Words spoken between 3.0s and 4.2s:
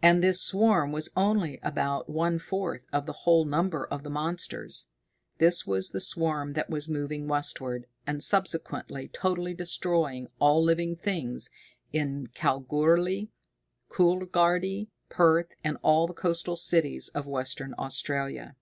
the whole number of the